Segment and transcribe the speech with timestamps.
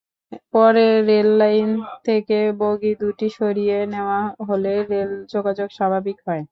[0.53, 1.69] পরে রেললাইন
[2.05, 6.39] থেকে বগি দুটি সরিয়ে নেওয়া হলে রেল যোগাযোগ স্বাভাবিক হয়।